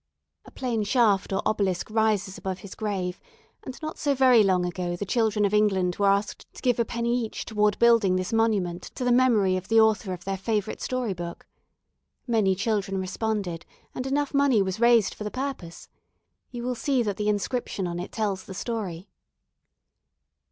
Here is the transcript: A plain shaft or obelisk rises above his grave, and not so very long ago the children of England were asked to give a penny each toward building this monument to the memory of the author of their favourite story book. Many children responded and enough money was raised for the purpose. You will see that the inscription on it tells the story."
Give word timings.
A 0.45 0.51
plain 0.51 0.81
shaft 0.81 1.31
or 1.31 1.43
obelisk 1.45 1.91
rises 1.91 2.35
above 2.35 2.61
his 2.61 2.73
grave, 2.73 3.21
and 3.61 3.79
not 3.83 3.99
so 3.99 4.15
very 4.15 4.41
long 4.41 4.65
ago 4.65 4.95
the 4.95 5.05
children 5.05 5.45
of 5.45 5.53
England 5.53 5.97
were 5.97 6.07
asked 6.07 6.51
to 6.55 6.61
give 6.63 6.79
a 6.79 6.85
penny 6.85 7.23
each 7.23 7.45
toward 7.45 7.77
building 7.77 8.15
this 8.15 8.33
monument 8.33 8.81
to 8.95 9.03
the 9.03 9.11
memory 9.11 9.57
of 9.57 9.67
the 9.67 9.79
author 9.79 10.11
of 10.11 10.23
their 10.23 10.37
favourite 10.37 10.81
story 10.81 11.13
book. 11.13 11.45
Many 12.25 12.55
children 12.55 12.97
responded 12.99 13.63
and 13.93 14.07
enough 14.07 14.33
money 14.33 14.63
was 14.63 14.79
raised 14.79 15.13
for 15.13 15.23
the 15.23 15.29
purpose. 15.29 15.87
You 16.49 16.63
will 16.63 16.73
see 16.73 17.03
that 17.03 17.17
the 17.17 17.29
inscription 17.29 17.85
on 17.85 17.99
it 17.99 18.11
tells 18.11 18.45
the 18.45 18.55
story." 18.55 19.07